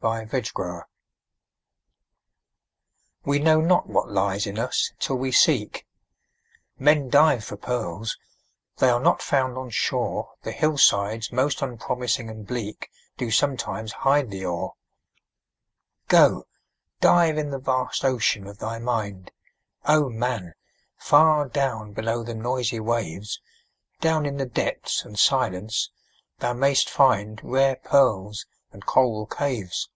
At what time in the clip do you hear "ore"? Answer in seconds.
14.44-14.74